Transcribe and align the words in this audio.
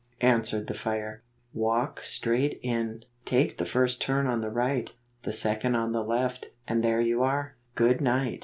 answered 0.23 0.65
the 0.65 0.73
fire. 0.73 1.21
"Walk 1.53 1.99
straight 2.03 2.59
in, 2.63 3.05
take 3.23 3.59
the 3.59 3.67
first 3.67 4.01
turn 4.01 4.25
on 4.25 4.41
the 4.41 4.49
right, 4.49 4.93
the 5.21 5.31
second 5.31 5.75
on 5.75 5.91
the 5.91 6.03
left, 6.03 6.47
and 6.67 6.83
there 6.83 7.01
you 7.01 7.21
are. 7.21 7.55
Good 7.75 8.01
night." 8.01 8.39